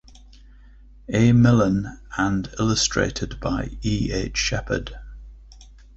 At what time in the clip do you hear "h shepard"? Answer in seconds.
4.11-4.95